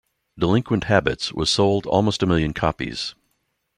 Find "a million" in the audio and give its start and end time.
2.23-2.53